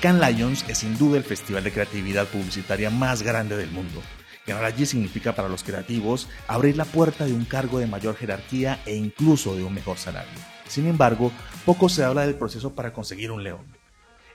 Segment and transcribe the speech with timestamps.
[0.00, 4.00] Cannes Lions es sin duda el festival de creatividad publicitaria más grande del mundo.
[4.46, 8.78] Ganar allí significa para los creativos abrir la puerta de un cargo de mayor jerarquía
[8.86, 10.38] e incluso de un mejor salario.
[10.68, 11.32] Sin embargo,
[11.66, 13.66] poco se habla del proceso para conseguir un león.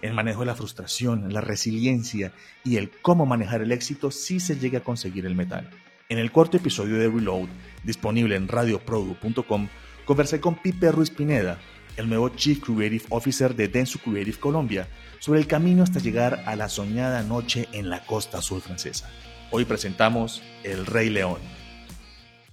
[0.02, 2.34] El manejo de la frustración, la resiliencia
[2.66, 5.70] y el cómo manejar el éxito si se llega a conseguir el metal.
[6.10, 7.48] En el cuarto episodio de Reload,
[7.86, 9.70] disponible en radioprodu.com,
[10.04, 11.58] conversé con Pipe Ruiz Pineda,
[11.98, 14.88] el nuevo Chief Creative Officer de Densu Creative Colombia,
[15.20, 19.10] sobre el camino hasta llegar a la soñada noche en la costa azul francesa.
[19.52, 21.40] Hoy presentamos El Rey León.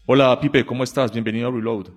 [0.06, 1.12] Hola Pipe, ¿cómo estás?
[1.12, 1.88] Bienvenido a Reload.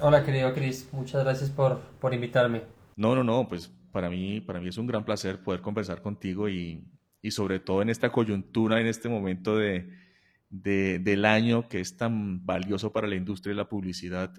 [0.00, 2.62] Hola querido Chris, muchas gracias por, por invitarme.
[2.96, 6.48] No, no, no, pues para mí, para mí es un gran placer poder conversar contigo
[6.48, 6.84] y,
[7.20, 9.90] y sobre todo en esta coyuntura, en este momento de,
[10.48, 14.32] de, del año que es tan valioso para la industria de la publicidad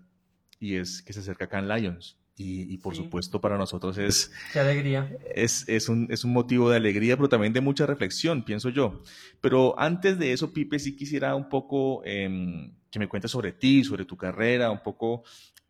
[0.60, 2.21] y es que se acerca Cannes Lions.
[2.42, 4.32] Y, por supuesto para nosotros es...
[4.54, 5.16] Qué alegría.
[5.36, 9.02] Es, es, un, es un motivo de alegría, pero también de mucha reflexión, pienso yo.
[9.40, 13.84] Pero antes de eso, Pipe, sí quisiera un poco em, que me cuentes sobre ti,
[13.84, 15.24] sobre tu carrera, un poco...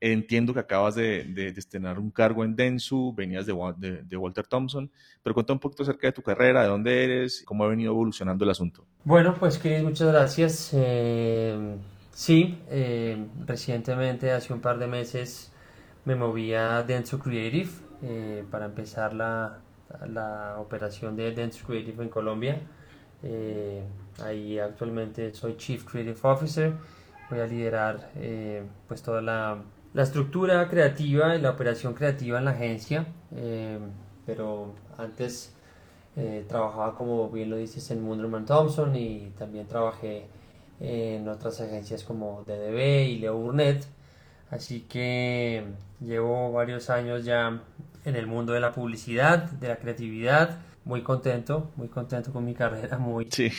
[0.04, 3.54] Entiendo que acabas de, de, estrenar un cargo en Densu, venías de,
[4.02, 4.90] de, Walter Thompson,
[5.22, 8.44] pero cuenta un poquito acerca de tu carrera, de dónde eres, cómo ha venido evolucionando
[8.44, 8.84] el asunto.
[9.04, 10.72] Bueno, pues Chris, muchas gracias.
[10.74, 11.76] Eh,
[12.12, 15.51] sí, eh, recientemente, hace un par de meses,
[16.06, 17.70] me moví a Dentsu Creative
[18.02, 19.60] eh, para empezar la,
[20.08, 22.60] la, operación de Dentsu Creative en Colombia.
[23.24, 23.84] Eh,
[24.24, 26.74] ahí actualmente soy Chief Creative Officer.
[27.30, 29.62] Voy a liderar eh, pues toda la,
[29.94, 33.06] la, estructura creativa y la operación creativa en la agencia.
[34.26, 35.56] pero antes
[36.48, 40.28] trabajaba, como bien lo dices, en Munderman Thompson y también trabajé
[40.80, 43.86] en otras agencias como DDB y Leo Burnett.
[44.52, 45.64] Así que
[46.00, 47.62] llevo varios años ya
[48.06, 50.60] en el mundo de la publicidad, de la creatividad.
[50.84, 53.28] Muy contento, muy contento con mi carrera, muy...
[53.30, 53.52] Sí,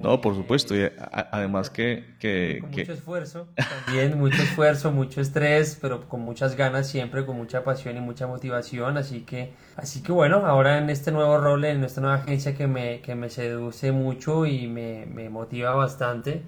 [0.00, 0.90] no, por supuesto, y
[1.30, 2.14] además que...
[2.18, 3.48] que, con mucho esfuerzo,
[3.84, 8.26] también mucho esfuerzo, mucho estrés, pero con muchas ganas siempre, con mucha pasión y mucha
[8.26, 12.54] motivación, así que, así que bueno, ahora en este nuevo rol, en esta nueva agencia
[12.54, 16.40] que me, que me seduce mucho y me, me motiva bastante,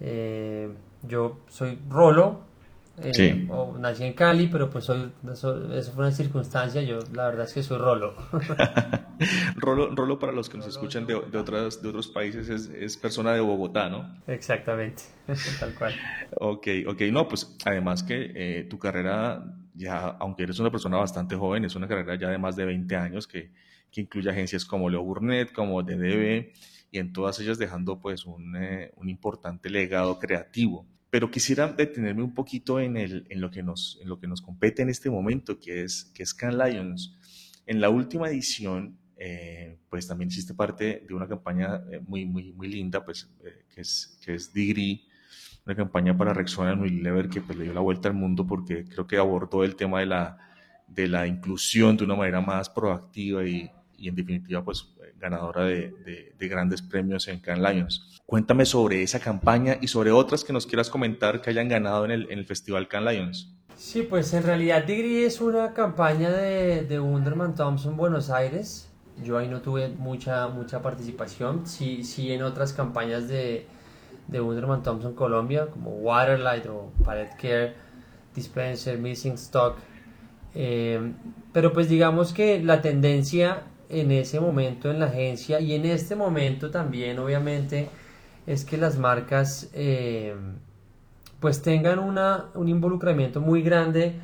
[0.00, 0.68] eh,
[1.04, 2.49] yo soy Rolo,
[3.02, 7.46] eh, o nací en Cali, pero pues soy, eso, fue una circunstancia, yo la verdad
[7.46, 8.14] es que soy Rolo.
[9.56, 12.96] Rolo, Rolo para los que nos escuchan de, de, otras, de otros países es, es,
[12.96, 14.18] persona de Bogotá, ¿no?
[14.26, 15.02] Exactamente,
[15.60, 15.94] tal cual.
[16.36, 19.44] ok, ok, no, pues además que eh, tu carrera
[19.74, 22.96] ya, aunque eres una persona bastante joven, es una carrera ya de más de 20
[22.96, 23.50] años que,
[23.90, 26.52] que incluye agencias como Leo Burnett, como DDB,
[26.92, 32.22] y en todas ellas dejando pues un, eh, un importante legado creativo pero quisiera detenerme
[32.22, 35.10] un poquito en, el, en, lo que nos, en lo que nos compete en este
[35.10, 37.16] momento, que es, que es Can Lions.
[37.66, 42.52] En la última edición, eh, pues también hiciste parte de una campaña eh, muy, muy,
[42.52, 45.04] muy linda, pues, eh, que, es, que es Degree,
[45.66, 49.06] una campaña para Rexona Unilever que pues, le dio la vuelta al mundo porque creo
[49.06, 50.38] que abordó el tema de la,
[50.86, 53.70] de la inclusión de una manera más proactiva y,
[54.00, 54.88] y en definitiva, pues
[55.20, 58.22] ganadora de, de, grandes premios en Cannes Lions.
[58.24, 62.10] Cuéntame sobre esa campaña y sobre otras que nos quieras comentar que hayan ganado en
[62.10, 63.54] el, Festival Cannes Lions.
[63.76, 68.90] Sí, pues en realidad Degree es una campaña de, de Wunderman Thompson Buenos Aires.
[69.22, 71.66] Yo ahí no tuve mucha, mucha participación.
[71.66, 73.66] Sí, sí en otras campañas de,
[74.28, 77.74] de Wunderman Thompson Colombia, como Waterlight o Palette Care,
[78.34, 79.76] Dispenser, Missing Stock.
[80.54, 81.12] Eh,
[81.52, 86.14] pero pues digamos que la tendencia en ese momento en la agencia y en este
[86.16, 87.88] momento también obviamente
[88.46, 90.34] es que las marcas eh,
[91.40, 94.14] pues tengan una, un involucramiento muy grande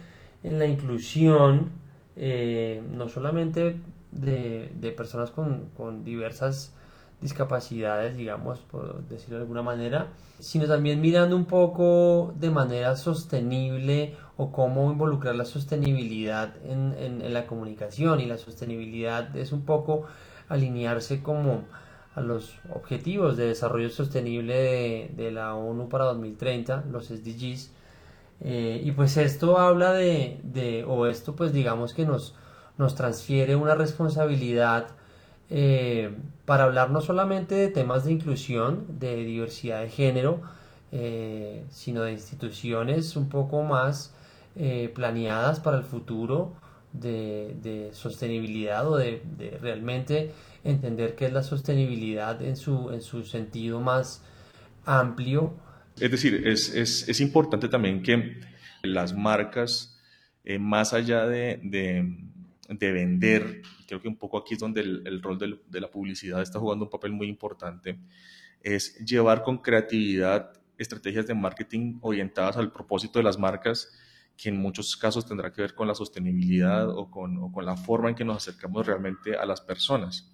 [0.42, 1.70] en la inclusión
[2.16, 3.76] eh, no solamente
[4.12, 6.74] de, de personas con, con diversas
[7.20, 10.08] discapacidades, digamos, por decirlo de alguna manera,
[10.38, 17.32] sino también mirando un poco de manera sostenible o cómo involucrar la sostenibilidad en, en,
[17.32, 18.20] la comunicación.
[18.20, 20.04] Y la sostenibilidad es un poco
[20.48, 21.64] alinearse como
[22.14, 27.70] a los objetivos de desarrollo sostenible de, de la ONU para 2030, los SDGs,
[28.40, 32.34] eh, y pues esto habla de, de, o esto pues digamos que nos,
[32.76, 34.88] nos transfiere una responsabilidad
[35.50, 36.10] eh,
[36.44, 40.42] para hablar no solamente de temas de inclusión, de diversidad de género,
[40.92, 44.14] eh, sino de instituciones un poco más
[44.56, 46.54] eh, planeadas para el futuro,
[46.92, 49.20] de, sostenibilidad o de,
[49.60, 50.32] realmente
[50.64, 54.22] entender qué es la sostenibilidad en su, en su sentido más
[54.84, 55.54] amplio.
[56.00, 58.40] Es decir, es, es, es importante también que
[58.82, 59.98] las marcas,
[60.58, 61.60] más allá de
[62.68, 63.62] de vender.
[63.86, 66.90] Creo que un poco aquí es donde el, rol de la publicidad está jugando un
[66.90, 67.98] papel muy importante.
[68.62, 73.92] Es llevar con creatividad estrategias de marketing orientadas al propósito de las marcas,
[74.36, 78.14] que en muchos casos tendrá que ver con la sostenibilidad o con, la forma en
[78.14, 80.30] que nos acercamos realmente a las personas.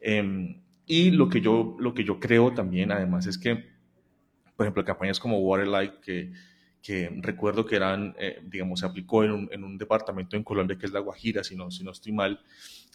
[0.00, 3.70] Em, y lo que, yo, lo que yo creo también, además, es que,
[4.56, 6.32] por ejemplo, campañas como Waterlight, que
[6.82, 10.78] que recuerdo que eran, eh, digamos, se aplicó en un, en un, departamento en Colombia
[10.78, 12.40] que es La Guajira, si no, si no estoy mal,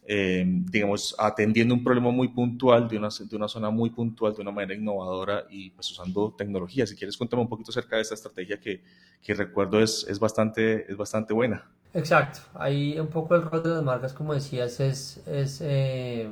[0.07, 4.41] eh, digamos, atendiendo un problema muy puntual, de una, de una zona muy puntual, de
[4.41, 6.85] una manera innovadora y pues usando tecnología.
[6.85, 8.81] Si quieres, cuéntame un poquito acerca de esta estrategia que,
[9.21, 11.69] que recuerdo es, es, bastante, es bastante buena.
[11.93, 16.27] Exacto, ahí un poco el rol de las marcas, como decías, es, es eh,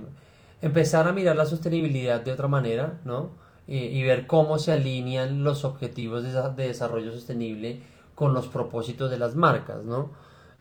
[0.62, 3.32] empezar a mirar la sostenibilidad de otra manera, ¿no?
[3.66, 7.80] Y ver cómo se alinean los objetivos de, desarrollo sostenible
[8.16, 10.12] con los propósitos de las marcas, ¿no?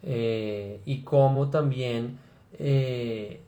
[0.03, 2.19] Eh, y cómo también
[2.59, 3.41] eh,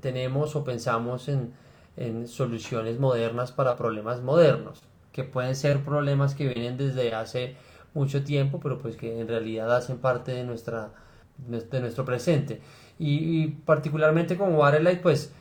[0.00, 1.52] tenemos o pensamos en,
[1.96, 4.82] en, soluciones modernas para problemas modernos,
[5.12, 7.56] que pueden ser problemas que vienen desde hace
[7.94, 10.90] mucho tiempo, pero pues que en realidad hacen parte de, nuestra,
[11.38, 12.60] de nuestro presente.
[12.98, 15.32] Y, y particularmente con Waterlight, pues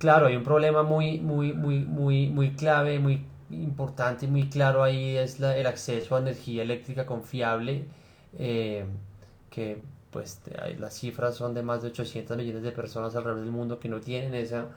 [0.00, 4.82] Claro, hay un problema muy, muy, muy, muy, muy clave, muy importante y muy claro
[4.82, 7.84] ahí es el acceso a energía eléctrica confiable,
[8.38, 8.86] eh,
[9.50, 10.40] que pues
[10.78, 14.00] las cifras son de más de 800 millones de personas alrededor del mundo que no
[14.00, 14.68] tienen esa,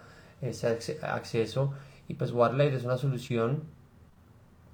[0.41, 0.67] ese
[1.01, 1.73] acceso
[2.09, 3.63] y pues Warlight es una solución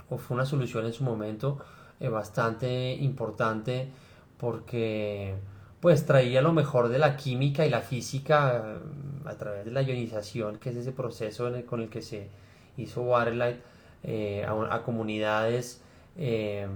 [0.10, 1.60] o fue una solución en su momento
[2.00, 3.90] eh, bastante importante
[4.38, 5.36] porque
[5.81, 8.80] pues traía lo mejor de la química y la física
[9.24, 12.30] mm, a través de la ionización, que es ese proceso con el que se
[12.78, 13.58] hizo Waterlight
[14.04, 15.81] eh, a, comunidades
[16.18, 16.68] eh,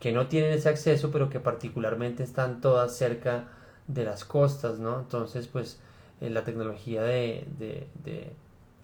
[0.00, 3.48] que no tienen ese acceso, pero que particularmente están todas cerca
[3.86, 5.00] de las costas, ¿no?
[5.00, 5.80] Entonces, pues
[6.20, 7.86] eh, la tecnología de,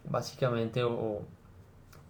[0.08, 1.22] básicamente o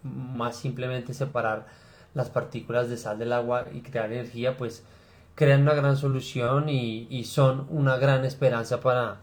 [0.03, 1.67] más simplemente separar
[2.13, 4.83] las partículas de sal del agua y crear energía, pues
[5.35, 9.17] crean una gran solución y, son una gran esperanza para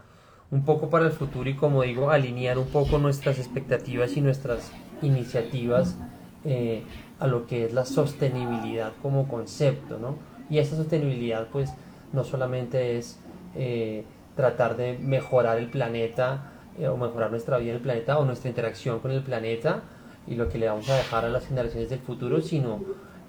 [0.51, 4.71] un poco para el futuro y como digo, alinear un poco nuestras expectativas y nuestras
[5.01, 5.95] iniciativas
[6.43, 6.83] eh,
[7.19, 10.15] a lo que es la sostenibilidad como concepto, ¿no?
[10.49, 11.71] Y esa sostenibilidad pues
[12.13, 13.19] no solamente es
[13.55, 14.05] eh,
[14.35, 18.49] tratar de mejorar el planeta eh, o mejorar nuestra vida en el planeta o nuestra
[18.49, 19.83] interacción con el planeta
[20.27, 22.79] y lo que le vamos a dejar a las generaciones del futuro, sino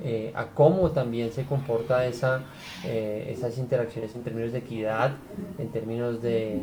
[0.03, 2.43] eh, a cómo también se comporta esa,
[2.87, 5.13] eh, esas interacciones en términos de equidad,
[5.59, 6.59] en términos de,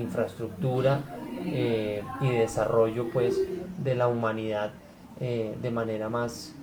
[0.00, 1.00] infraestructura
[1.46, 3.38] eh, y de desarrollo pues,
[3.78, 4.72] de la humanidad
[5.20, 6.54] de manera más,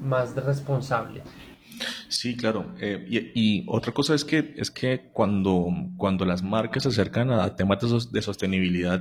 [0.00, 1.22] más responsable.
[2.08, 2.74] Sí, claro.
[2.80, 5.66] y, otra cosa es que, es que cuando,
[5.96, 9.00] cuando las marcas se acercan a temas de sostenibilidad,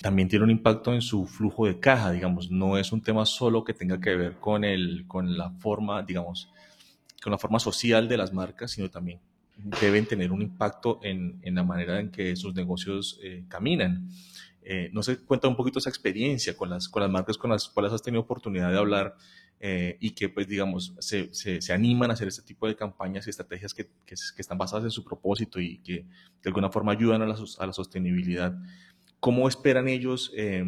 [0.00, 3.64] también tiene un impacto en su flujo de caja, digamos, no es un tema solo
[3.64, 6.50] que tenga que ver con, el, con la forma, digamos,
[7.22, 9.20] con la forma social de las marcas, sino también
[9.56, 14.08] deben tener un impacto en, en la manera en que sus negocios eh, caminan.
[14.62, 17.68] Eh, no sé, cuenta un poquito esa experiencia con las, con las marcas con las
[17.68, 19.16] cuales has tenido oportunidad de hablar
[19.60, 23.30] eh, y que, pues, digamos, se, se, animan a hacer este tipo de campañas y
[23.30, 26.04] estrategias que, que, están basadas en su propósito y que
[26.42, 28.54] de alguna forma ayudan a la, a la sostenibilidad.
[29.20, 30.64] ¿Cómo esperan ellos eh,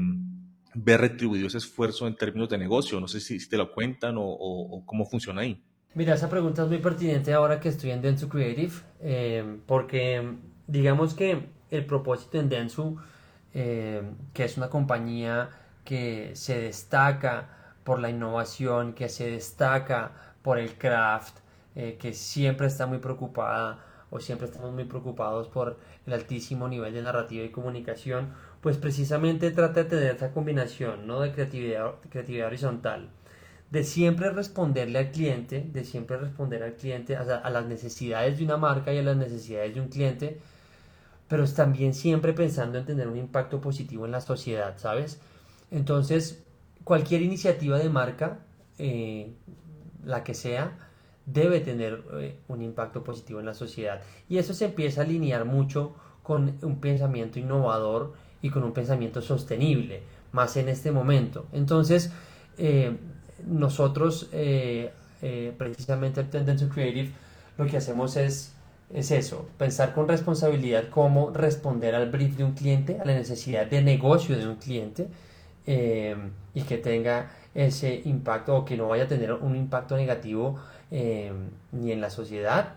[0.75, 3.01] ver retribuido ese esfuerzo en términos de negocio?
[3.01, 5.63] No sé si, te lo cuentan o, cómo funciona ahí.
[5.95, 10.35] Mira, esa pregunta es muy pertinente ahora que estoy en Dentsu Creative, eh, porque
[10.67, 12.97] digamos que el propósito en Dentsu,
[13.55, 14.03] eh,
[14.33, 15.51] que es una compañía
[15.85, 21.39] que se destaca por la innovación, que se destaca por el craft,
[21.75, 23.79] que siempre está muy preocupada
[24.11, 29.51] o siempre estamos muy preocupados por el altísimo nivel de narrativa y comunicación, pues precisamente
[29.51, 31.21] trata de tener esa combinación ¿no?
[31.21, 33.09] de creatividad, creatividad horizontal,
[33.71, 38.57] de siempre responderle al cliente, de siempre responder al cliente a, las necesidades de una
[38.57, 40.41] marca y a las necesidades de un cliente,
[41.29, 45.21] pero también siempre pensando en tener un impacto positivo en la sociedad, ¿sabes?
[45.71, 46.43] Entonces,
[46.83, 48.41] cualquier iniciativa de marca,
[48.79, 49.33] eh,
[50.05, 50.90] la que sea,
[51.27, 54.01] debe tener eh, un impacto positivo en la sociedad.
[54.29, 58.13] Y eso se empieza a alinear mucho con un pensamiento innovador
[58.43, 61.47] y con un pensamiento sostenible, más en este momento.
[61.53, 62.13] Entonces,
[62.59, 62.97] eh,
[63.47, 64.93] nosotros, eh,
[65.57, 67.11] precisamente el Tendency Creative,
[67.59, 68.55] lo que hacemos es,
[68.93, 73.67] es eso, pensar con responsabilidad cómo responder al brief de un cliente, a la necesidad
[73.67, 75.09] de negocio de un cliente,
[75.67, 80.59] y que tenga ese impacto o que no vaya a tener un impacto negativo
[80.91, 81.33] eh,
[81.73, 82.75] ni en la sociedad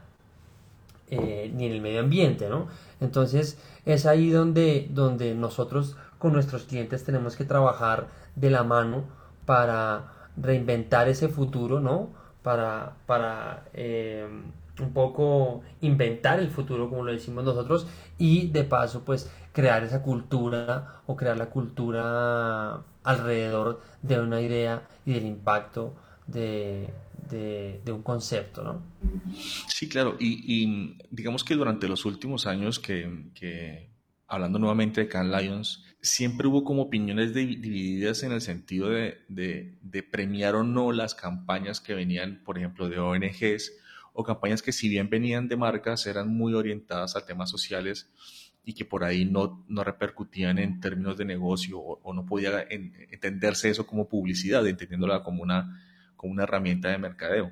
[1.10, 2.68] eh, ni en el medio ambiente, ¿no?
[3.00, 9.04] Entonces es ahí donde, donde nosotros con nuestros clientes tenemos que trabajar de la mano
[9.46, 12.10] para reinventar ese futuro, ¿no?
[12.42, 14.28] Para, para eh,
[14.80, 17.86] un poco inventar el futuro, como lo decimos nosotros,
[18.18, 24.88] y de paso, pues crear esa cultura o crear la cultura alrededor de una idea
[25.06, 25.96] y del impacto
[26.28, 26.92] de,
[27.88, 28.82] un concepto, ¿no?
[29.68, 33.90] Sí, claro, y, digamos que durante los últimos años que,
[34.28, 40.04] hablando nuevamente de Can Lions, siempre hubo como opiniones divididas en el sentido de, de,
[40.04, 43.72] premiar o no las campañas que venían, por ejemplo, de ONGs
[44.14, 48.12] o campañas que si bien venían de marcas eran muy orientadas a temas sociales
[48.66, 53.70] y que por ahí no, no repercutían en términos de negocio o, no podía entenderse
[53.70, 55.82] eso como publicidad, entendiéndola como una,
[56.16, 57.52] como una herramienta de mercadeo.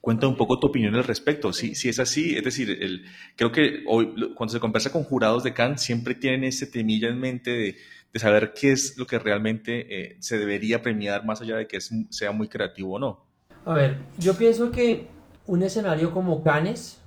[0.00, 1.52] Cuenta un poco tu opinión al respecto.
[1.52, 3.04] Si, si es así, es decir, el,
[3.36, 7.20] creo que hoy cuando se conversa con jurados de Cannes siempre tienen ese temilla en
[7.20, 7.76] mente de,
[8.12, 11.80] de saber qué es lo que realmente eh, se debería premiar más allá de que
[11.80, 13.24] sea muy creativo o no.
[13.64, 15.06] A ver, yo pienso que
[15.46, 17.01] un escenario como Cannes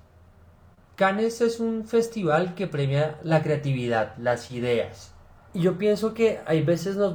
[0.95, 5.11] Cannes es un festival que premia la creatividad, las ideas.
[5.53, 7.13] Y yo pienso que hay veces nos,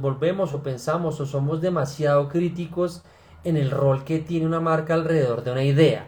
[0.00, 3.02] volvemos o pensamos o somos demasiado críticos
[3.44, 6.06] en el rol que tiene una marca alrededor de una idea.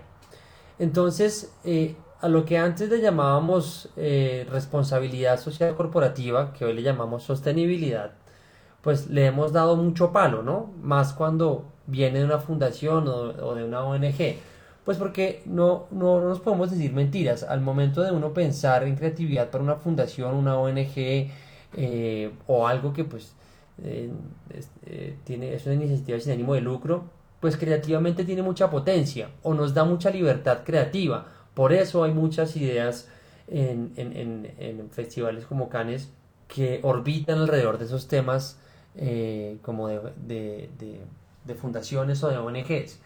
[0.78, 6.82] Entonces, eh, a lo que antes le llamábamos eh, responsabilidad social corporativa, que hoy le
[6.82, 8.12] llamamos sostenibilidad,
[8.80, 10.72] pues le hemos dado mucho palo, ¿no?
[10.80, 14.36] Más cuando viene de una fundación o de una ONG.
[14.88, 17.42] Pues porque no, no, nos podemos decir mentiras.
[17.42, 21.28] Al momento de uno pensar en creatividad para una fundación, una ONG
[21.76, 23.34] eh, o algo que pues
[23.84, 24.08] eh,
[24.48, 27.04] es, eh, tiene, es una iniciativa sin ánimo de lucro,
[27.38, 31.26] pues creativamente tiene mucha potencia o nos da mucha libertad creativa.
[31.52, 33.10] Por eso hay muchas ideas
[33.46, 36.08] en, festivales como Cannes
[36.46, 38.56] que orbitan alrededor de esos temas
[39.60, 40.70] como de,
[41.44, 43.00] de fundaciones o de ONGs.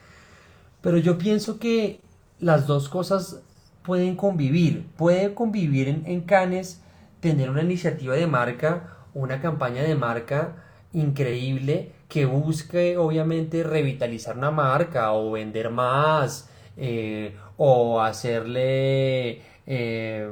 [0.82, 2.00] Pero yo pienso que
[2.38, 3.40] las dos cosas
[3.82, 4.86] pueden convivir.
[4.96, 6.24] Puede convivir en, en
[7.20, 10.56] tener una iniciativa de marca, una campaña de marca
[10.92, 20.28] increíble que busque obviamente revitalizar una marca o vender más eh, o hacerle eh,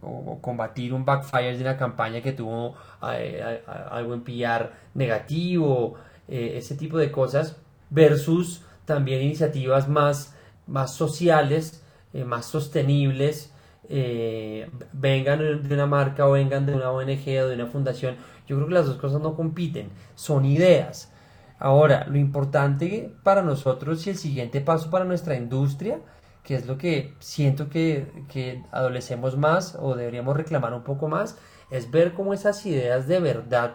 [0.00, 2.76] o combatir un backfire de una campaña que tuvo
[3.12, 5.96] eh, algo en PR negativo,
[6.28, 7.56] ese tipo de cosas
[7.90, 10.34] versus también iniciativas más,
[10.66, 13.52] más sociales, eh, más sostenibles,
[13.88, 18.16] eh, vengan de una marca o vengan de una ONG o de una fundación.
[18.48, 21.12] Yo creo que las dos cosas no compiten, son ideas.
[21.58, 26.00] Ahora, lo importante para nosotros y el siguiente paso para nuestra industria,
[26.42, 31.36] que es lo que siento que, que adolecemos más o deberíamos reclamar un poco más,
[31.70, 33.74] es ver cómo esas ideas de verdad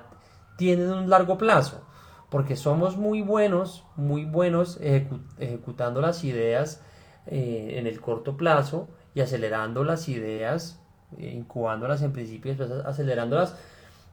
[0.58, 1.86] tienen un largo plazo
[2.34, 6.82] porque somos muy buenos, muy buenos ejecutando las ideas
[7.28, 10.82] eh, en el corto plazo y acelerando las ideas,
[11.20, 12.56] eh, incubándolas en principio
[12.88, 13.56] acelerándolas,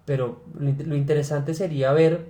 [0.04, 2.26] pero lo, interesante sería ver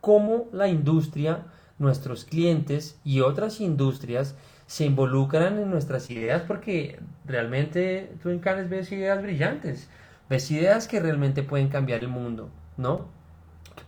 [0.00, 1.44] cómo la industria,
[1.78, 4.34] nuestros clientes y otras industrias
[4.66, 9.88] se involucran en nuestras ideas porque realmente tú en Cannes ves ideas brillantes,
[10.28, 13.16] ves ideas que realmente pueden cambiar el mundo, ¿no?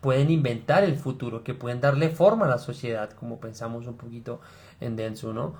[0.00, 4.40] Pueden inventar el futuro, que pueden darle forma a la sociedad, como pensamos un poquito
[4.80, 5.54] en Denso, ¿no?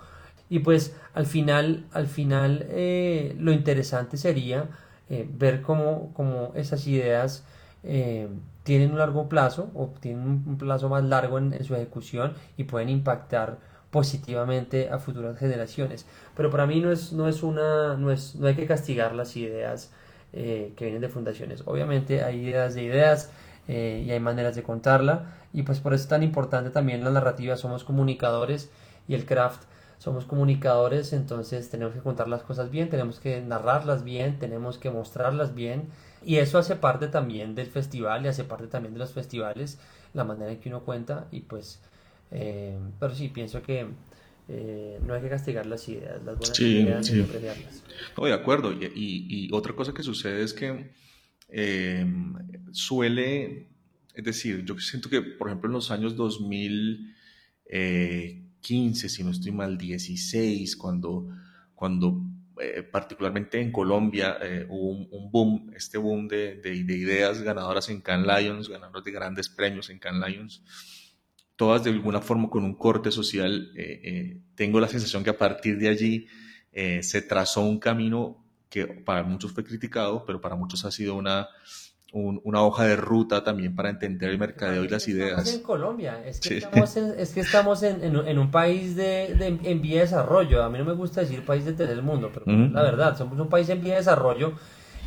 [0.51, 4.69] Y pues al final, al final eh, lo interesante sería
[5.09, 7.45] eh, ver cómo, cómo, esas ideas
[7.85, 8.29] eh,
[8.65, 12.89] tienen un largo plazo o tienen un plazo más largo en, su ejecución y pueden
[12.89, 13.59] impactar
[13.91, 16.05] positivamente a futuras generaciones.
[16.37, 19.37] Pero para mí no es, no es una, no es, no hay que castigar las
[19.37, 19.93] ideas
[20.33, 21.63] que vienen de fundaciones.
[21.67, 23.33] Obviamente hay ideas de ideas,
[23.69, 27.11] eh, y hay maneras de contarla y pues por eso es tan importante también la
[27.11, 28.71] narrativa, somos comunicadores
[29.09, 29.63] y el craft
[29.99, 34.91] somos comunicadores, entonces tenemos que contar las cosas bien, tenemos que narrarlas bien, tenemos que
[34.91, 35.89] mostrarlas bien
[36.25, 39.79] y eso hace parte también del festival y hace parte también de los festivales,
[40.15, 41.81] la manera en que uno cuenta y pues,
[42.31, 43.89] eh, pero sí, pienso que
[44.49, 47.13] eh, no hay que castigar las ideas, las buenas ideas sí.
[47.13, 47.85] hay que premiarlas.
[48.17, 48.73] No, de acuerdo.
[48.73, 50.91] Y, y, otra cosa que sucede es que
[51.53, 52.07] eh,
[52.73, 53.69] suele,
[54.15, 59.79] es decir, yo siento que, por ejemplo, en los años 2015, si no estoy mal,
[59.79, 61.29] 16, cuando,
[61.75, 62.23] cuando
[62.61, 64.39] eh, particularmente en Colombia
[64.69, 69.13] hubo un, boom, este boom de, de, de, ideas ganadoras en Cannes Lions, ganadoras de
[69.13, 70.63] grandes premios en Cannes Lions
[71.61, 75.37] todas de alguna forma con un corte social, eh, eh, tengo la sensación que a
[75.37, 76.27] partir de allí
[76.73, 81.17] eh, se trazó un camino que para muchos fue criticado, pero para muchos ha sido
[81.17, 81.49] una,
[82.13, 85.53] una hoja de ruta también para entender el mercadeo y las ideas.
[85.53, 89.59] En Colombia, es que estamos, en, es que estamos en, en, un país de, de,
[89.63, 90.63] en vía de desarrollo.
[90.63, 93.49] A mí no me gusta decir país de tercer mundo, pero la verdad, somos un
[93.49, 94.55] país en vía de desarrollo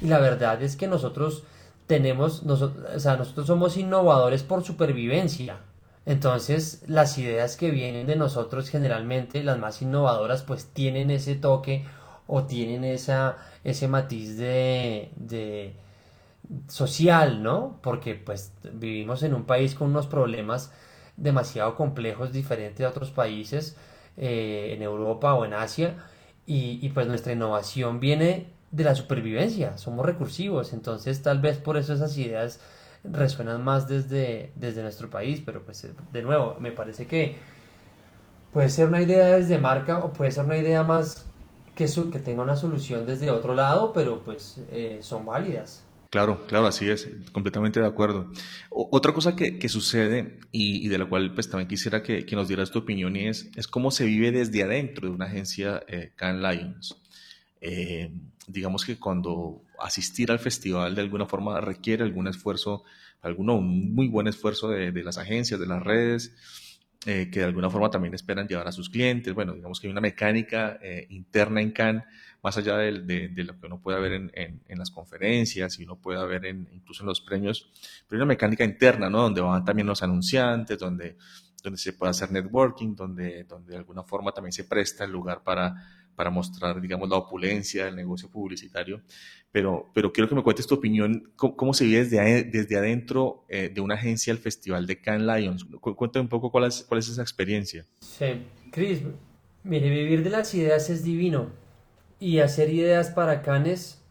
[0.02, 1.44] y la verdad es que nosotros
[1.88, 5.58] tenemos, nosotros, o sea, nosotros somos innovadores por supervivencia.
[6.06, 11.86] Entonces, las ideas que vienen de nosotros generalmente, las más innovadoras, pues tienen ese toque
[12.28, 15.76] o tienen esa, ese matiz de, de
[16.68, 17.80] social, ¿no?
[17.82, 20.72] Porque pues vivimos en un país con unos problemas
[21.18, 23.78] demasiado complejos, diferentes a otros países
[24.18, 25.96] eh, en Europa o en Asia,
[26.46, 31.78] y, y pues nuestra innovación viene de la supervivencia, somos recursivos, entonces tal vez por
[31.78, 32.60] eso esas ideas
[33.04, 37.38] resuenan más desde, desde nuestro país, pero pues de nuevo, me parece que
[38.52, 41.26] puede ser una idea desde marca o puede ser una idea más
[41.76, 45.84] que, que tenga una solución desde otro lado, pero pues eh, son válidas.
[46.10, 48.32] Claro, claro, así es, completamente de acuerdo.
[48.70, 52.48] otra cosa que, que sucede y, de la cual pues también quisiera que, que, nos
[52.48, 56.44] dieras tu opinión es, es cómo se vive desde adentro de una agencia eh, Can
[56.44, 57.02] Lions.
[57.62, 58.12] Eh,
[58.46, 62.84] digamos que cuando asistir al festival de alguna forma requiere algún esfuerzo,
[63.22, 66.36] alguno, un muy buen esfuerzo de, las agencias, de las redes,
[67.06, 69.34] eh, que de alguna forma también esperan llevar a sus clientes.
[69.34, 72.04] Bueno, digamos que hay una mecánica eh, interna en Cannes,
[72.42, 75.98] más allá de, de, lo que uno puede ver en, en, las conferencias y uno
[75.98, 77.70] puede ver en, incluso en los premios,
[78.08, 79.22] pero hay una mecánica interna, ¿no?
[79.22, 81.18] Donde van también los anunciantes, donde,
[81.62, 85.44] donde se puede hacer networking, donde, donde de alguna forma también se presta el lugar
[85.44, 85.76] para
[86.16, 89.02] para mostrar, digamos, la opulencia del negocio publicitario.
[89.52, 93.70] Pero, pero quiero que me cuentes tu opinión, cómo, se vive desde, desde adentro eh,
[93.74, 95.66] de una agencia al Festival de Cannes Lions.
[95.80, 97.86] Cuéntame un poco cuál es, cuál es esa experiencia.
[98.00, 99.02] Sí, Chris,
[99.64, 101.50] mire, vivir de las ideas es divino
[102.20, 104.02] y hacer ideas para Cannes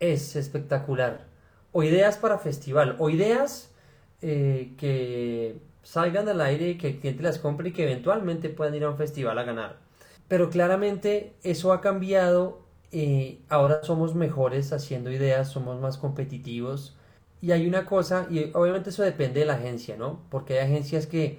[0.00, 1.26] es espectacular.
[1.72, 3.74] O ideas para festival, o ideas
[4.22, 8.74] eh, que salgan al aire y que el cliente las compre y que eventualmente puedan
[8.74, 9.85] ir a un festival a ganar.
[10.28, 12.60] Pero claramente eso ha cambiado.
[12.92, 16.96] Eh, ahora somos mejores haciendo ideas, somos más competitivos.
[17.40, 20.20] Y hay una cosa, y obviamente eso depende de la agencia, ¿no?
[20.30, 21.38] Porque hay agencias que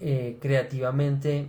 [0.00, 1.48] eh, creativamente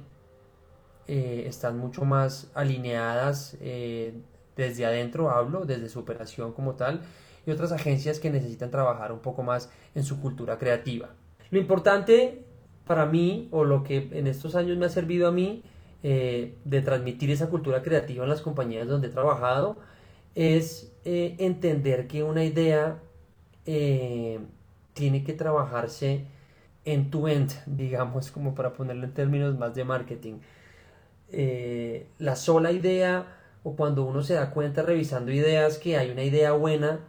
[1.07, 7.01] eh, están mucho más alineadas desde adentro, hablo, desde su operación como tal,
[7.45, 11.09] y otras agencias que necesitan trabajar un poco más en su cultura creativa.
[11.49, 12.43] Lo importante
[12.85, 15.63] para mí, o lo que en estos años me ha servido a mí,
[16.03, 19.77] eh, de transmitir esa cultura creativa en las compañías donde he trabajado
[20.35, 22.99] es eh, entender que una idea
[23.65, 24.39] eh,
[24.93, 26.25] tiene que trabajarse
[26.85, 30.35] en tu end, digamos, como para ponerlo en términos más de marketing.
[32.19, 33.25] la sola idea
[33.63, 36.99] o cuando uno se da cuenta revisando ideas que hay una idea buena,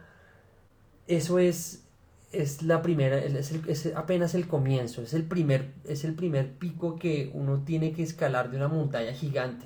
[1.07, 1.88] eso es
[2.31, 7.31] es la primera, es, apenas el comienzo, es el, primer, es el primer pico que
[7.33, 9.65] uno tiene que escalar de una montaña gigante.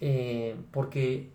[0.00, 1.30] Eh, porque,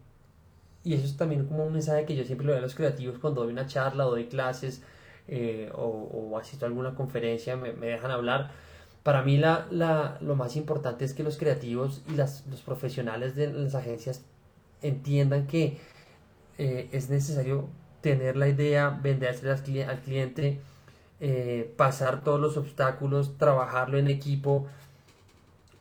[0.84, 3.20] y eso es también como un mensaje que yo siempre le doy a los creativos
[3.20, 4.82] cuando doy una charla o doy clases
[5.30, 8.52] eh, o, asisto a alguna conferencia, me, dejan hablar.
[9.04, 13.36] Para mí la, la, lo más importante es que los creativos y las, los profesionales
[13.36, 14.22] de las agencias
[14.82, 15.78] entiendan que
[16.58, 17.70] eh, es necesario
[18.08, 20.60] tener la idea, venderse al cliente,
[21.20, 24.68] eh, pasar todos los obstáculos, trabajarlo en equipo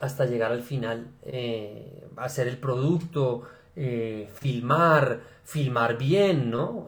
[0.01, 3.45] hasta llegar al final, eh, hacer el producto,
[3.77, 6.87] eh, filmar, filmar bien, ¿no?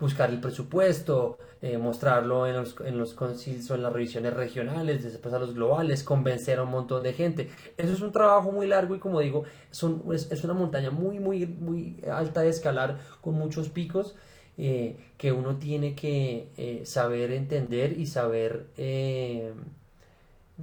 [0.00, 5.04] Buscar el presupuesto, eh, mostrarlo en los, en los concils o en las revisiones regionales,
[5.04, 7.50] después a los globales, convencer a un montón de gente.
[7.76, 11.46] Eso es un trabajo muy largo y como digo, es, es, una montaña muy, muy,
[11.46, 14.16] muy alta de escalar con muchos picos
[14.56, 18.66] eh, que uno tiene que eh, saber entender y saber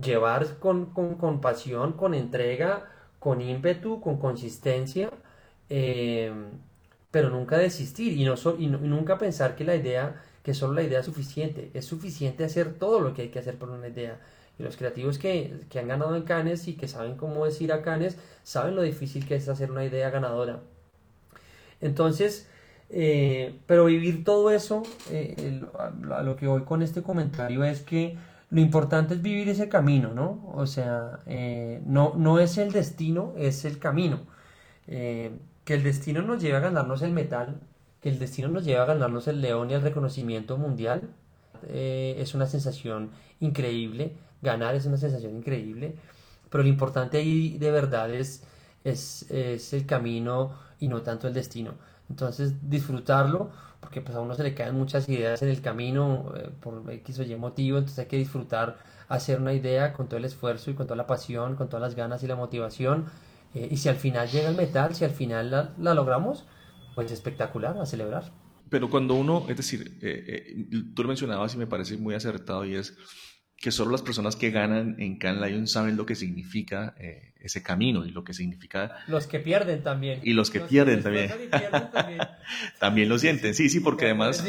[0.02, 2.86] llevar con, con, con, pasión, con entrega,
[3.19, 5.12] con ímpetu, con consistencia
[7.12, 11.00] pero nunca desistir y, no y, nunca pensar que la idea, que solo la idea
[11.00, 11.72] es suficiente.
[11.74, 14.20] Es suficiente hacer todo lo que hay que hacer por una idea.
[14.60, 17.72] Y los creativos que, que han ganado en Cannes y que saben cómo es ir
[17.72, 20.62] a Cannes, saben lo difícil que es hacer una idea ganadora.
[21.82, 22.50] Entonces,
[22.89, 28.17] eh, pero vivir todo eso, eh, a lo que voy con este comentario es que
[28.50, 30.52] lo importante es vivir ese camino, ¿no?
[30.56, 34.22] O sea, eh, no, no es el destino, es el camino.
[35.67, 37.60] Que el destino nos lleve a ganarnos el metal,
[37.99, 41.10] que el destino nos lleve a ganarnos el león y el reconocimiento mundial,
[41.67, 43.10] es una sensación
[43.41, 44.13] increíble.
[44.41, 45.97] Ganar es una sensación increíble.
[46.49, 48.43] Pero lo importante ahí de verdad es,
[48.86, 51.73] es, es el camino y no tanto el destino.
[52.10, 53.49] Entonces disfrutarlo,
[53.82, 57.19] porque pues a uno se le caen muchas ideas en el camino eh, por X
[57.19, 58.77] o Y motivo, entonces hay que disfrutar
[59.10, 61.95] hacer una idea con todo el esfuerzo y con toda la pasión, con todas las
[61.95, 63.08] ganas y la motivación.
[63.58, 66.46] Eh, y si al final llega el metal, si al final la, logramos,
[66.96, 68.32] pues espectacular, a celebrar.
[68.70, 72.76] Pero cuando uno, es decir, eh, tú lo mencionabas y me parece muy acertado y
[72.76, 72.98] es
[73.58, 77.63] que solo las personas que ganan en Can Lion saben lo que significa eh, ese
[77.63, 78.98] camino y lo que significa...
[79.08, 80.20] Los que pierden también.
[80.24, 81.02] Y los que pierden
[81.91, 82.20] también.
[82.80, 83.10] también.
[83.10, 84.46] lo sienten, sí, sí, porque además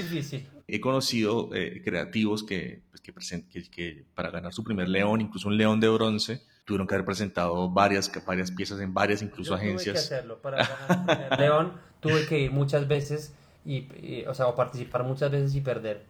[0.66, 2.82] he conocido eh, creativos que,
[3.14, 6.94] pues, que, que, para ganar su primer león, incluso un león de bronce, tuvieron que
[6.94, 9.94] haber presentado varias, varias piezas en varias, incluso agencias.
[9.94, 10.38] Tuve que hacerlo.
[10.40, 15.54] Para ganar león tuve que ir muchas veces, y, o sea, o participar muchas veces
[15.54, 16.04] y perder.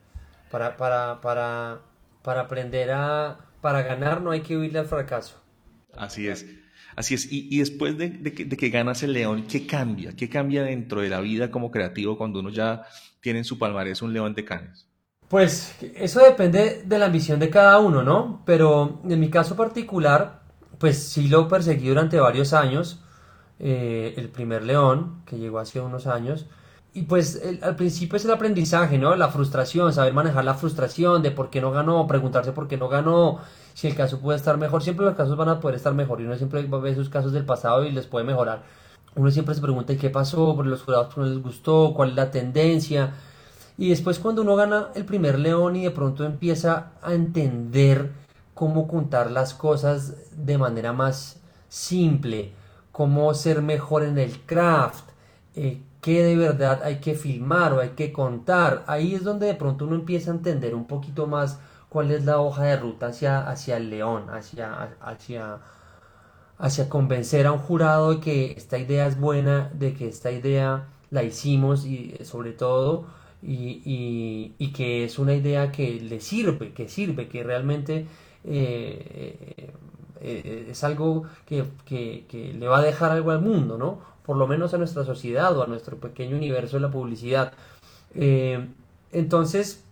[0.51, 1.81] Para, para, para
[2.29, 5.37] para aprender a, para ganar no hay que huirle al fracaso.
[5.97, 6.45] Así es.
[6.95, 7.27] Así es.
[7.31, 10.13] Y, después de, que, ganas el león, ¿qué cambia?
[10.15, 12.83] ¿Qué cambia dentro de la vida como creativo cuando uno ya
[13.21, 14.87] tiene en su palmarés un león de canes?
[15.29, 18.43] Pues eso depende de la ambición de cada uno, ¿no?
[18.45, 20.43] Pero en mi caso particular,
[20.79, 23.01] pues sí lo perseguí durante varios años.
[23.61, 26.47] Eh, el primer león, que llegó hace unos años,
[26.95, 29.15] y pues al principio es el aprendizaje, ¿no?
[29.17, 32.89] La frustración, saber manejar la frustración de por qué no ganó, preguntarse por qué no
[32.89, 33.41] ganó,
[33.75, 34.83] si el caso puede estar mejor.
[34.83, 37.45] Siempre los casos van a poder estar mejor y uno siempre ver sus casos del
[37.45, 38.63] pasado y les puede mejorar.
[39.15, 42.31] Uno siempre se pregunta qué pasó, por los jurados no les gustó, cuál es la
[42.31, 43.13] tendencia.
[43.77, 48.11] Y después cuando uno gana el primer león y de pronto empieza a entender
[48.59, 52.51] cómo contar las cosas de manera más simple,
[52.91, 55.11] cómo ser mejor en el craft,
[55.55, 58.83] eh, qué de verdad hay que filmar o hay que contar.
[58.89, 62.41] Ahí es donde de pronto uno empieza a entender un poquito más cuál es la
[62.41, 65.59] hoja de ruta hacia, hacia el león, hacia, hacia,
[66.59, 70.89] hacia convencer a un jurado de que esta idea es buena, de que esta idea
[71.11, 73.07] la hicimos y sobre todo
[73.41, 78.09] y, y, que es una idea que le sirve, que sirve, que realmente
[78.45, 79.73] eh,
[80.21, 84.19] eh, es algo que, que, le va a dejar algo al mundo, ¿no?
[84.29, 87.55] por lo menos a nuestra sociedad o a nuestro pequeño universo de la publicidad.
[88.15, 88.63] Eh,
[89.11, 89.83] entonces,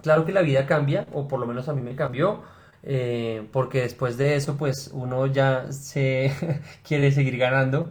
[0.00, 2.40] claro que la vida cambia, o por lo menos a mí me cambió,
[2.82, 6.32] eh, porque después de eso, pues uno ya se
[6.88, 7.90] quiere seguir ganando,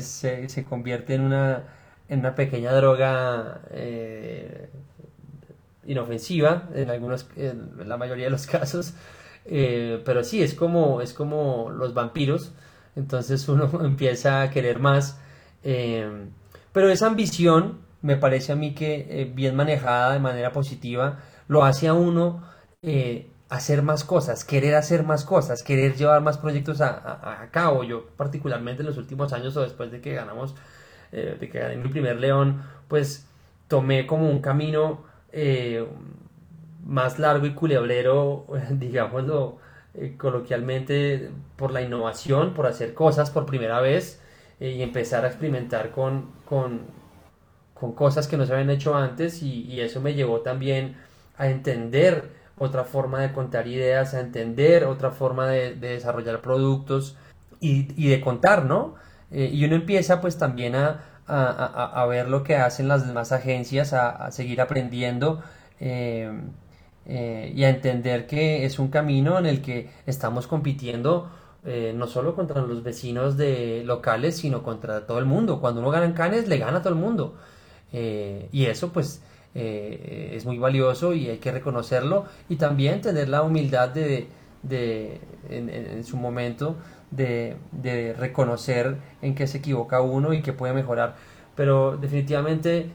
[0.00, 1.64] se, convierte en una,
[2.10, 4.68] en una pequeña droga eh,
[5.86, 8.92] inofensiva, en algunos, en la mayoría de los casos,
[9.44, 12.52] pero sí, es como, es como los vampiros,
[12.96, 15.18] entonces uno empieza a querer más
[15.64, 16.28] eh,
[16.72, 21.64] pero esa ambición me parece a mí que eh, bien manejada de manera positiva lo
[21.64, 22.42] hace a uno
[22.82, 27.84] eh, hacer más cosas, querer hacer más cosas, querer llevar más proyectos a, cabo.
[27.84, 30.54] Yo particularmente en los últimos años o después de que ganamos,
[31.10, 33.26] de que gané mi primer león, pues
[33.68, 35.04] tomé como un camino
[36.84, 39.58] más largo y culebrero, digámoslo
[40.16, 44.20] coloquialmente, por la innovación, por hacer cosas por primera vez
[44.60, 46.82] eh, y empezar a experimentar con, con,
[47.74, 50.96] con, cosas que no se habían hecho antes y, eso me llevó también
[51.36, 57.16] a entender otra forma de contar ideas, a entender otra forma de, desarrollar productos
[57.60, 58.94] y, de contar, ¿no?
[59.30, 63.32] Eh, y uno empieza pues también a, a, a, ver lo que hacen las demás
[63.32, 65.42] agencias, a, seguir aprendiendo
[65.80, 66.30] eh,
[67.06, 71.28] y a entender que es un camino en el que estamos compitiendo
[71.64, 75.60] eh, no solo contra los vecinos de locales, sino contra todo el mundo.
[75.60, 77.36] Cuando uno gana en Canes, le gana a todo el mundo.
[77.92, 79.22] Eh, y eso pues
[79.54, 84.26] eh, es muy valioso y hay que reconocerlo y también tener la humildad de,
[84.62, 86.76] de en, su momento
[87.10, 91.14] de, de, reconocer en qué se equivoca uno y que puede mejorar.
[91.54, 92.90] Pero definitivamente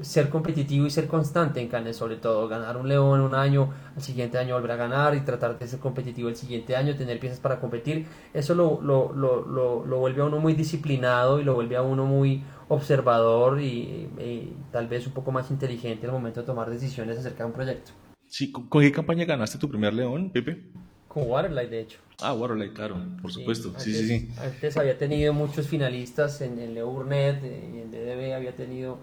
[0.00, 4.02] ser competitivo y ser constante en Cannes, sobre todo ganar un león un año, al
[4.02, 7.40] siguiente año volver a ganar y tratar de ser competitivo el siguiente año, tener piezas
[7.40, 9.44] para competir, eso lo, lo, lo,
[9.84, 14.08] lo, vuelve a uno muy disciplinado y lo vuelve a uno muy observador y,
[14.70, 17.92] tal vez un poco más inteligente al momento de tomar decisiones acerca de un proyecto.
[18.26, 20.62] Sí, ¿con, qué campaña ganaste tu primer león, Pepe?
[21.06, 21.98] Con Waterlight, de hecho.
[22.22, 23.74] Ah, Waterlight, claro, por supuesto.
[23.76, 24.28] sí, sí, sí.
[24.38, 28.98] Antes había tenido muchos finalistas en, el Leo Burnett eh, y en DDB había tenido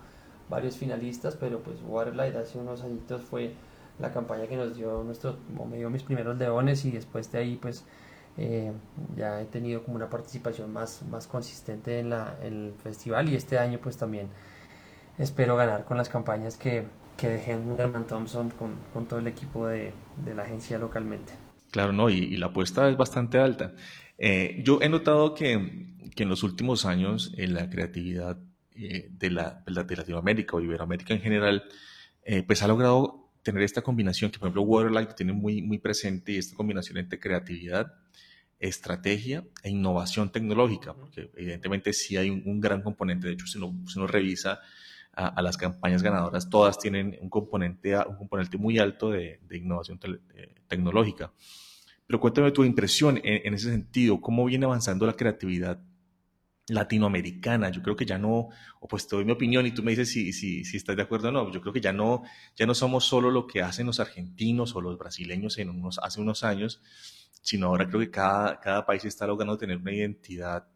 [0.49, 3.53] varios finalistas, pero pues Waterlight hace unos añitos fue
[3.99, 5.37] la campaña que nos dio nuestro,
[5.69, 7.85] me dio mis primeros leones y después de ahí pues
[8.37, 8.71] eh,
[9.17, 13.35] ya he tenido como una participación más, más consistente en, la, en el festival y
[13.35, 14.29] este año pues también
[15.17, 16.85] espero ganar con las campañas que,
[17.17, 19.91] que dejé en Herman Thompson con, con, todo el equipo de,
[20.23, 21.33] de, la agencia localmente.
[21.71, 23.73] Claro, no, y, la apuesta es bastante alta.
[24.17, 28.37] Eh, yo he notado que, que, en los últimos años en la creatividad
[28.81, 31.63] eh, de, la, de Latinoamérica o Iberoamérica en general,
[32.23, 36.33] eh, pues ha logrado tener esta combinación que, por ejemplo, Waterlight tiene muy, muy presente
[36.33, 37.93] y esta combinación entre creatividad,
[38.59, 43.73] estrategia e innovación tecnológica, porque evidentemente sí hay un, gran componente, de hecho, si uno,
[43.87, 44.59] si uno revisa
[45.13, 49.99] a, las campañas ganadoras, todas tienen un componente, un componente muy alto de, innovación
[50.67, 51.33] tecnológica.
[52.07, 55.79] Pero cuéntame tu impresión en, ese sentido, cómo viene avanzando la creatividad
[56.69, 57.69] latinoamericana.
[57.69, 60.11] Yo creo que ya no, o pues te doy mi opinión y tú me dices
[60.11, 61.51] si, si, si estás de acuerdo o no.
[61.51, 62.23] Yo creo que ya no,
[62.55, 66.21] ya no somos solo lo que hacen los argentinos o los brasileños en unos, hace
[66.21, 66.81] unos años,
[67.41, 70.67] sino ahora creo que cada, cada país está logrando tener una identidad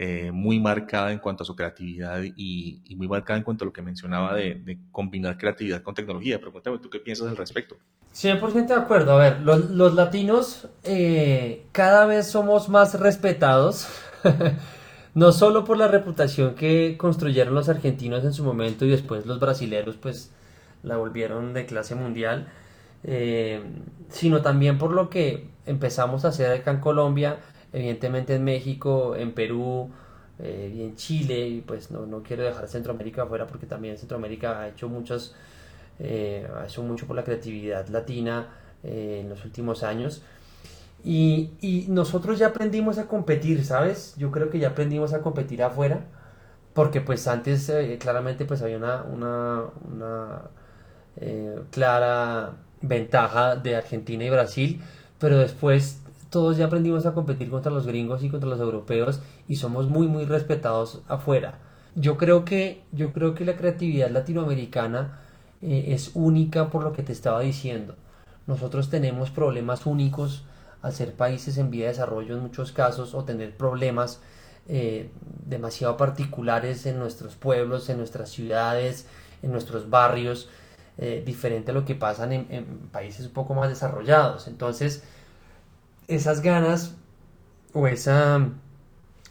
[0.00, 3.72] eh, muy marcada en cuanto a su creatividad y, muy marcada en cuanto a lo
[3.72, 6.38] que mencionaba de, combinar creatividad con tecnología.
[6.38, 7.76] Pero cuéntame, ¿tú qué piensas al respecto?
[8.14, 9.14] 100% de acuerdo.
[9.14, 13.88] A ver, los, los latinos eh, cada vez somos más respetados,
[15.18, 19.40] no solo por la reputación que construyeron los argentinos en su momento y después los
[19.40, 20.30] brasileños pues
[20.84, 22.46] la volvieron de clase mundial,
[23.02, 23.60] eh,
[24.10, 27.38] sino también por lo que empezamos a hacer acá en Colombia
[27.72, 29.90] evidentemente en México, en Perú
[30.38, 34.60] eh, y en Chile, y pues no, no, quiero dejar Centroamérica afuera porque también Centroamérica
[34.60, 35.34] ha hecho muchos,
[35.98, 38.50] eh, ha hecho mucho por la creatividad latina
[38.84, 40.22] en los últimos años.
[41.04, 44.14] Y, y, nosotros ya aprendimos a competir, ¿sabes?
[44.18, 46.04] Yo creo que ya aprendimos a competir afuera,
[46.74, 50.42] porque pues antes claramente pues había una, una, una
[51.70, 54.82] clara ventaja de Argentina y Brasil,
[55.18, 59.56] pero después todos ya aprendimos a competir contra los gringos y contra los europeos y
[59.56, 61.58] somos muy muy respetados afuera.
[61.94, 65.18] Yo creo que, yo creo que la creatividad latinoamericana
[65.62, 67.96] eh, es única por lo que te estaba diciendo.
[68.46, 70.44] Nosotros tenemos problemas únicos
[70.82, 74.20] al ser países en vía de desarrollo en muchos casos o tener problemas
[74.68, 75.10] eh,
[75.46, 79.06] demasiado particulares en nuestros pueblos, en nuestras ciudades,
[79.42, 80.48] en nuestros barrios,
[80.98, 84.48] eh, diferente a lo que pasa en, en países un poco más desarrollados.
[84.48, 85.02] Entonces,
[86.08, 86.94] esas ganas
[87.72, 88.48] o esa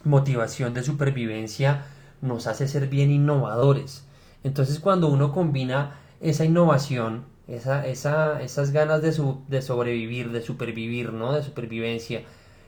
[0.04, 1.86] motivación de supervivencia
[2.22, 4.06] nos hace ser bien innovadores.
[4.44, 9.14] Entonces cuando uno combina esa innovación, esa, esa, esas ganas de,
[9.48, 11.34] de, sobrevivir, de supervivir, ¿no?
[11.34, 12.24] de supervivencia,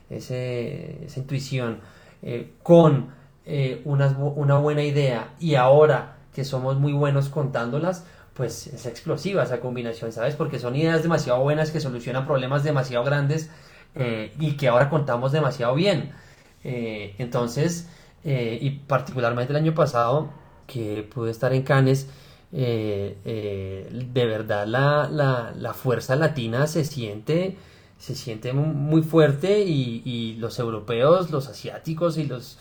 [0.08, 1.80] ese, esa intuición,
[2.22, 3.10] eh, con
[3.46, 9.42] eh, una, una buena idea y ahora que somos muy buenos contándolas, pues es explosiva
[9.42, 10.34] esa combinación, ¿sabes?
[10.36, 13.50] Porque son ideas demasiado buenas que solucionan problemas demasiado grandes
[13.94, 16.12] eh, y que ahora contamos demasiado bien.
[16.64, 17.88] Eh, entonces,
[18.24, 20.30] eh, y particularmente el año pasado,
[20.66, 22.08] que pude estar en Cannes,
[22.52, 27.56] de verdad la, la, la, fuerza latina se siente,
[27.98, 32.58] se siente muy fuerte y, los europeos, los asiáticos y los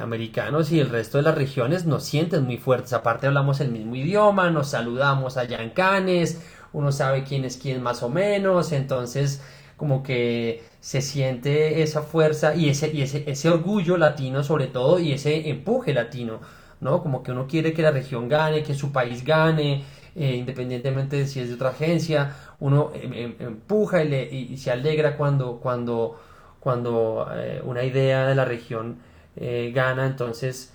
[0.00, 2.92] americanos y el resto de las regiones nos sienten muy fuertes.
[2.92, 6.40] Aparte hablamos el mismo idioma, nos saludamos allá en Cannes,
[6.72, 9.42] uno sabe quién es quién más o menos, entonces
[9.76, 14.98] como que se siente esa fuerza y ese, y ese, ese orgullo latino sobre todo
[14.98, 16.40] y ese empuje latino,
[16.80, 17.02] ¿no?
[17.02, 19.84] Como que uno quiere que la región gane, que su país gane,
[20.16, 25.16] eh, independientemente de si es de otra agencia, uno em, em, empuja y, se alegra
[25.16, 26.20] cuando, cuando,
[26.58, 28.98] cuando eh, una idea de la región
[29.36, 30.74] eh, gana, entonces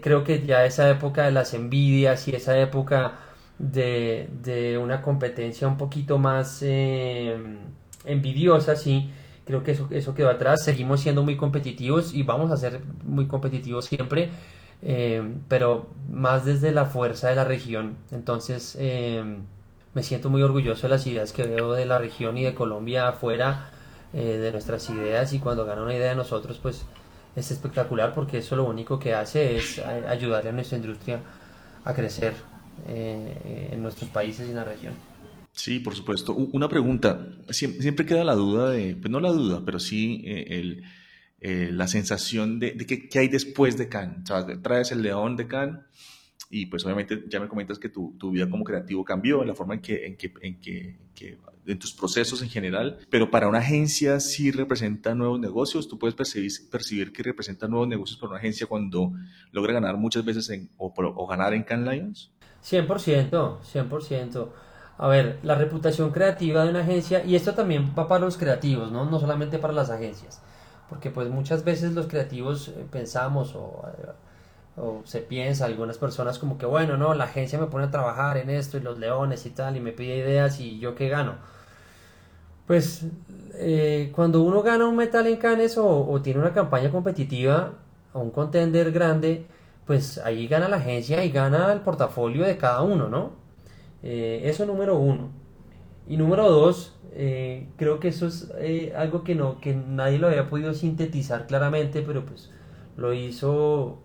[0.00, 3.18] creo que ya esa época de las envidias y esa época
[3.58, 7.58] de, de una competencia un poquito más em,
[8.06, 9.10] envidiosa, sí,
[9.44, 13.26] creo que eso, eso quedó atrás, seguimos siendo muy competitivos y vamos a ser muy
[13.26, 14.30] competitivos siempre,
[14.82, 19.24] eh, pero más desde la fuerza de la región, entonces eh,
[19.94, 23.08] me siento muy orgulloso de las ideas que veo de la región y de Colombia
[23.08, 23.70] afuera,
[24.12, 26.84] eh, de nuestras ideas y cuando gana una idea de nosotros, pues
[27.34, 31.20] es espectacular porque eso lo único que hace es ayudarle a nuestra industria
[31.84, 32.34] a crecer
[32.86, 34.94] en nuestros países y en la región.
[35.52, 36.34] Sí, por supuesto.
[36.34, 37.28] Una pregunta.
[37.50, 40.84] Siempre queda la duda de, pues no la duda, pero sí el,
[41.40, 44.30] eh, la sensación de, de que, hay después de Cannes.
[44.30, 45.80] O sea, traes el león de Cannes
[46.50, 49.54] y pues obviamente ya me comentas que tu, tu vida como creativo cambió en la
[49.54, 53.48] forma en que, en que, en que, que, en tus procesos en general, pero para
[53.48, 58.30] una agencia sí representa nuevos negocios, tú puedes percibir, percibir que representa nuevos negocios para
[58.30, 59.12] una agencia cuando
[59.52, 62.32] logra ganar muchas veces en, o, o ganar en Can Lions.
[62.64, 64.48] 100%, 100%.
[64.96, 68.90] A ver, la reputación creativa de una agencia, y esto también va para los creativos,
[68.90, 69.08] ¿no?
[69.08, 70.42] No solamente para las agencias,
[70.88, 76.38] porque pues muchas veces los creativos eh, pensamos o, eh, o, se piensa, algunas personas
[76.38, 79.44] como que, bueno, no, la agencia me pone a trabajar en esto y los leones
[79.46, 81.34] y tal, y me pide ideas y yo qué gano.
[82.66, 83.06] Pues
[83.54, 87.72] eh, cuando uno gana un metal en Cannes o, tiene una campaña competitiva
[88.12, 89.46] o un contender grande,
[89.86, 93.32] pues ahí gana la agencia y gana el portafolio de cada uno, ¿no?
[94.02, 95.30] Eso número uno.
[96.08, 100.28] Y número dos, eh, creo que eso es eh, algo que, no, que nadie lo
[100.28, 102.50] había podido sintetizar claramente, pero pues
[102.96, 104.02] lo hizo,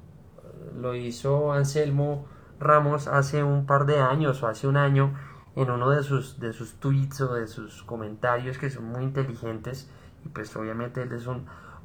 [0.79, 2.27] lo hizo Anselmo
[2.59, 5.17] Ramos hace un par de años o hace un año
[5.55, 9.89] en uno de sus, de sus tweets o de sus comentarios que son muy inteligentes
[10.25, 11.27] y pues obviamente él es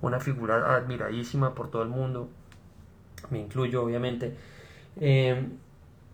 [0.00, 2.28] una figura admiradísima por todo el mundo
[3.31, 4.37] me incluyo obviamente.
[5.00, 5.48] Eh,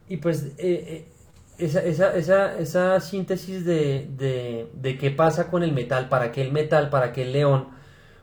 [0.08, 0.54] y pues
[1.58, 6.42] esa, esa, esa, esa, síntesis de, de, de, qué pasa con el metal, para qué
[6.42, 7.68] el metal, para qué el león,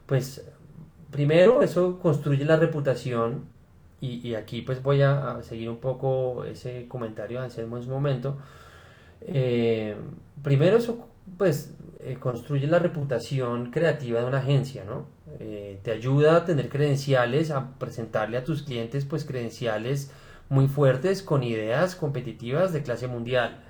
[0.05, 0.45] pues
[1.11, 3.45] primero eso construye la reputación
[3.99, 7.89] y, y aquí pues voy a, seguir un poco ese comentario de Anselmo en su
[7.89, 8.37] momento.
[10.43, 11.73] primero eso pues
[12.19, 15.05] construye la reputación creativa de una agencia, ¿no?
[15.39, 20.11] Eh, te ayuda a tener credenciales, a presentarle a tus clientes pues credenciales
[20.51, 23.63] muy fuertes con ideas competitivas de clase mundial.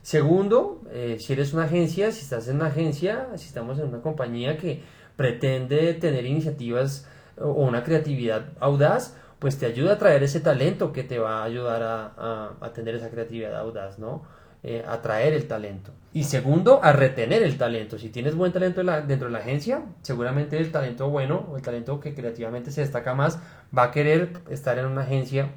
[0.00, 4.00] Segundo, eh, si eres una agencia, si estás en una agencia, si estamos en una
[4.00, 4.82] compañía que
[5.16, 7.06] pretende tener iniciativas
[7.36, 11.44] o una creatividad audaz, pues te ayuda a traer ese talento que te va a
[11.44, 14.22] ayudar a, a tener esa creatividad audaz, ¿no?
[14.62, 15.92] eh, atraer el talento.
[16.12, 17.98] Y segundo, a retener el talento.
[17.98, 21.98] Si tienes buen talento dentro de la agencia, seguramente el talento bueno o el talento
[22.00, 23.40] que creativamente se destaca más
[23.76, 25.50] va a querer estar en una agencia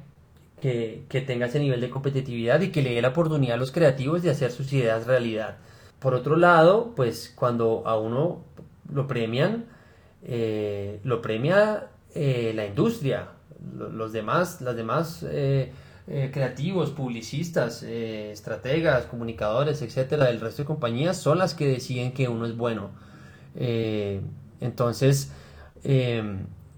[0.60, 3.72] que, que tenga ese nivel de competitividad y que le dé la oportunidad a los
[3.72, 5.56] creativos de hacer sus ideas realidad.
[5.98, 8.44] Por otro lado, pues cuando a uno
[8.92, 9.64] lo premian,
[10.24, 13.28] eh, lo premia eh, la industria,
[13.74, 15.72] los demás, las demás eh,
[16.06, 22.46] creativos, publicistas, estrategas, comunicadores, etcétera, del resto de compañías son las que deciden que uno
[22.46, 22.90] es bueno.
[24.60, 25.32] Entonces,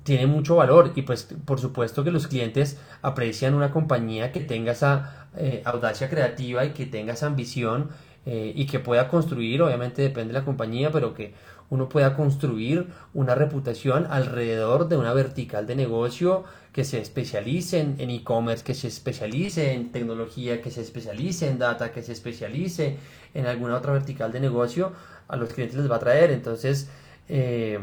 [0.09, 4.73] tiene mucho valor y pues por supuesto que los clientes aprecian una compañía que tenga
[4.73, 5.29] esa
[5.67, 7.91] audacia creativa y que tenga esa ambición
[8.25, 11.35] y que pueda construir, obviamente depende de la compañía, pero que
[11.69, 18.11] uno pueda construir una reputación alrededor de una vertical de negocio que se especialice en
[18.11, 22.97] e-commerce, que se especialice en tecnología, que se especialice en data, que se especialice
[23.35, 24.93] en alguna otra vertical de negocio,
[25.29, 26.31] a los clientes les va a traer.
[26.31, 26.89] Entonces,
[27.29, 27.79] eh,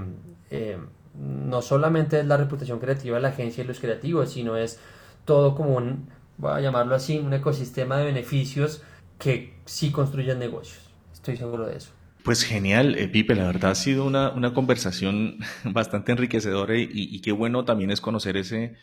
[0.49, 0.77] eh,
[1.19, 4.79] no solamente es la reputación creativa de la agencia y los creativos, sino es
[5.25, 8.81] todo como un, voy a llamarlo así, un ecosistema de beneficios
[9.17, 10.81] que sí construyen negocios.
[11.13, 11.91] Estoy seguro de eso.
[12.23, 17.21] Pues genial, eh, Pipe, la verdad ha sido una, una conversación bastante enriquecedora y, y,
[17.21, 18.75] qué bueno también es conocer ese,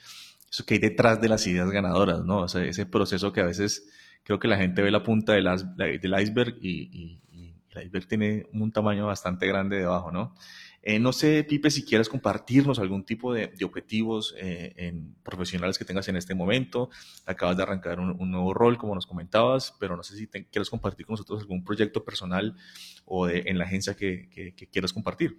[0.48, 2.38] eso que hay detrás de las ideas ganadoras, ¿no?
[2.38, 3.88] O sea, ese proceso que a veces
[4.22, 8.06] creo que la gente ve la punta del, del iceberg y, y, y el iceberg
[8.06, 10.34] tiene un tamaño bastante grande debajo, ¿no?
[10.82, 15.84] Eh, no sé, Pipe, si quieres compartirnos algún tipo de, objetivos eh, en profesionales que
[15.84, 16.90] tengas en este momento.
[17.24, 20.70] Acabas de arrancar un, nuevo rol, como nos comentabas, pero no sé si te, quieres
[20.70, 22.56] compartir con nosotros algún proyecto personal
[23.04, 25.38] o en la agencia que quieras compartir.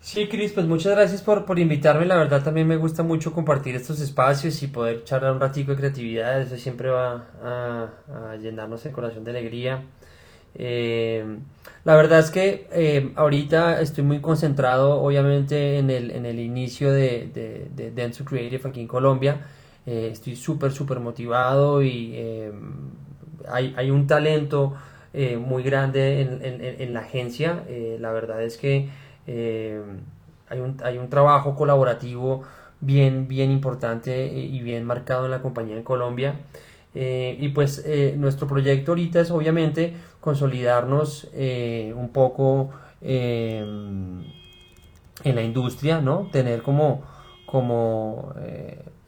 [0.00, 2.06] Sí, Cris, pues muchas gracias por, por invitarme.
[2.06, 5.78] La verdad también me gusta mucho compartir estos espacios y poder charlar un ratico de
[5.78, 6.40] creatividad.
[6.40, 9.84] Eso siempre va a, a llenarnos el corazón de alegría.
[10.54, 11.24] Eh,
[11.88, 16.92] la verdad es que eh, ahorita estoy muy concentrado, obviamente, en el, en el inicio
[16.92, 19.46] de, de, de Creative aquí en Colombia.
[19.86, 22.52] Eh, estoy súper, súper motivado y eh,
[23.50, 24.74] hay, hay, un talento
[25.14, 27.64] muy grande en, en, la agencia.
[27.98, 28.90] la verdad es que
[29.26, 32.42] hay, un, hay un trabajo colaborativo
[32.80, 36.34] bien, bien importante y bien marcado en la compañía en Colombia.
[36.94, 37.82] Y pues
[38.18, 44.24] nuestro proyecto ahorita es obviamente consolidarnos eh, un poco en
[45.24, 46.28] la industria, ¿no?
[46.32, 47.04] Tener como,
[47.46, 48.34] como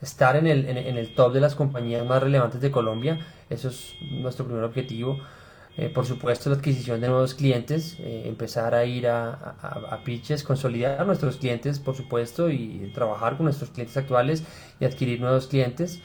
[0.01, 3.19] estar en el, en, el top de las compañías más relevantes de Colombia.
[3.49, 5.19] Eso es nuestro primer objetivo.
[5.93, 9.31] por supuesto, la adquisición de nuevos clientes, empezar a ir a,
[9.61, 14.45] a, a pitches, consolidar a nuestros clientes, por supuesto, y trabajar con nuestros clientes actuales
[14.79, 16.01] y adquirir nuevos clientes.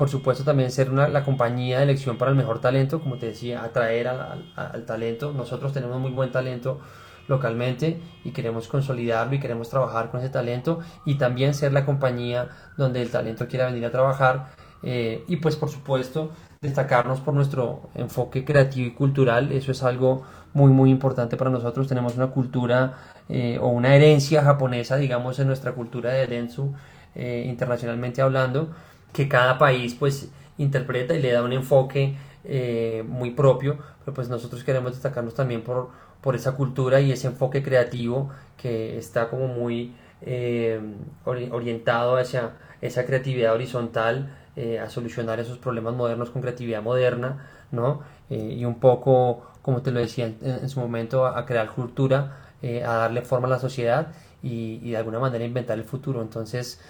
[0.00, 3.26] Por supuesto también ser una, la compañía de elección para el mejor talento, como te
[3.26, 5.34] decía, atraer al, talento.
[5.34, 6.80] Nosotros tenemos muy buen talento
[7.28, 12.48] localmente y queremos consolidarlo y queremos trabajar con ese talento y también ser la compañía
[12.78, 14.46] donde el talento quiera venir a trabajar
[14.82, 16.30] eh, y pues por supuesto
[16.62, 20.22] destacarnos por nuestro enfoque creativo y cultural, eso es algo
[20.54, 22.94] muy muy importante para nosotros, tenemos una cultura
[23.28, 26.72] eh, o una herencia japonesa digamos en nuestra cultura de Dentsu
[27.14, 28.70] eh, internacionalmente hablando
[29.12, 34.28] que cada país pues interpreta y le da un enfoque eh, muy propio, pero pues
[34.28, 35.90] nosotros queremos destacarnos también por,
[36.20, 40.80] por esa cultura y ese enfoque creativo que está como muy eh,
[41.24, 48.02] orientado hacia esa creatividad horizontal, eh, a solucionar esos problemas modernos con creatividad moderna, ¿no?
[48.30, 53.22] y un poco, como te lo decía en, su momento, a, crear cultura, a darle
[53.22, 56.22] forma a la sociedad y, y de alguna manera inventar el futuro.
[56.22, 56.80] Entonces,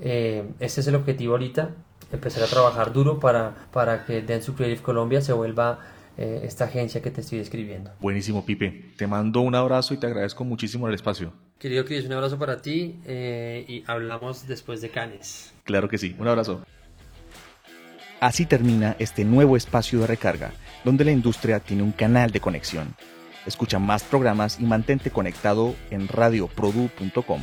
[0.00, 1.70] eh, ese es el objetivo ahorita,
[2.12, 5.78] empezar a trabajar duro para, para que Dentsu Creative Colombia se vuelva
[6.16, 7.92] eh, esta agencia que te estoy describiendo.
[8.00, 8.92] Buenísimo, Pipe.
[8.96, 11.32] Te mando un abrazo y te agradezco muchísimo el espacio.
[11.58, 15.52] Querido Cris, un abrazo para ti eh, y hablamos después de Canes.
[15.64, 16.62] Claro que sí, un abrazo.
[18.20, 20.52] Así termina este nuevo espacio de recarga,
[20.84, 22.94] donde la industria tiene un canal de conexión.
[23.46, 27.40] Escucha más programas y mantente conectado en radioprodu.com.